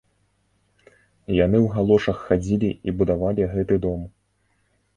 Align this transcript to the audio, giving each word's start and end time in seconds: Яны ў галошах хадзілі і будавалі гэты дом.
Яны 1.41 1.57
ў 1.65 1.67
галошах 1.75 2.17
хадзілі 2.31 2.73
і 2.89 2.97
будавалі 3.03 3.41
гэты 3.55 3.75
дом. 3.87 4.01